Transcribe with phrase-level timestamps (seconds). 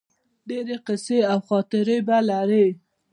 [0.47, 2.67] ډیرې قیصې او خاطرې به لرې